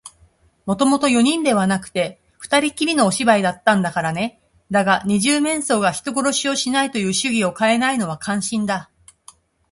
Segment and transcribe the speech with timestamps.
[0.65, 4.41] もともと四人ではなくて、ふたりきりのお芝居だったんだからね。
[4.71, 8.89] だが、二十面相が人殺しをしないという主義をかえないのは感心だ。